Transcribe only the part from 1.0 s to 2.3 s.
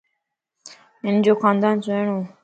ھنَ جو خاندان سھڻوَ